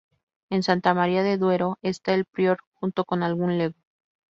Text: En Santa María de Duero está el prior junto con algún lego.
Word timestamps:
En 0.49 0.63
Santa 0.63 0.95
María 0.95 1.21
de 1.21 1.37
Duero 1.37 1.77
está 1.83 2.15
el 2.15 2.25
prior 2.25 2.57
junto 2.79 3.05
con 3.05 3.21
algún 3.21 3.59
lego. 3.59 3.75